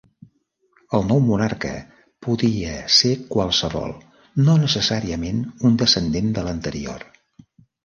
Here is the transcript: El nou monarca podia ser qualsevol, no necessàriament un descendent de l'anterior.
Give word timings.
El 0.99 1.03
nou 1.09 1.19
monarca 1.25 1.73
podia 2.27 2.71
ser 3.01 3.13
qualsevol, 3.35 3.95
no 4.49 4.57
necessàriament 4.65 5.45
un 5.71 5.79
descendent 5.85 6.35
de 6.41 6.49
l'anterior. 6.51 7.09